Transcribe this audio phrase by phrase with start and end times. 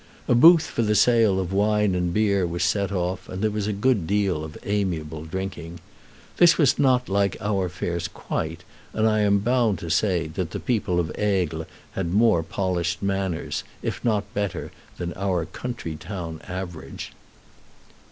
[0.27, 3.67] A booth for the sale of wine and beer was set off, and there was
[3.67, 5.79] a good deal of amiable drinking.
[6.37, 10.59] This was not like our fairs quite; and I am bound to say that the
[10.59, 17.11] people of Aigle had more polished manners, if not better, than our country town average.